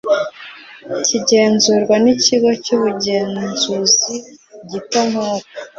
kigenzurwa 1.07 1.95
n 2.03 2.05
Ikigo 2.13 2.49
cy 2.63 2.71
ubugenzuzi 2.75 4.13
gito 4.69 4.99
nk 5.09 5.15
uko 5.29 5.47